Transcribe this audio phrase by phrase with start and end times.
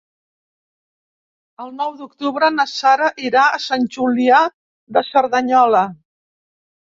[1.65, 4.39] El nou d'octubre na Sara irà a Sant Julià
[4.97, 5.83] de Cerdanyola.